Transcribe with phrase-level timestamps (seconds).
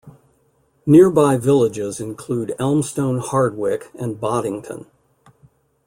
[0.87, 4.87] Nearby villages include Elmstone-Hardwicke and Boddington.